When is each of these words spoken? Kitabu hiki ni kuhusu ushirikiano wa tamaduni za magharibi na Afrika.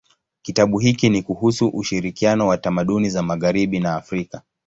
Kitabu 0.41 0.79
hiki 0.79 1.09
ni 1.09 1.23
kuhusu 1.23 1.67
ushirikiano 1.67 2.47
wa 2.47 2.57
tamaduni 2.57 3.09
za 3.09 3.23
magharibi 3.23 3.79
na 3.79 3.95
Afrika. 3.95 4.41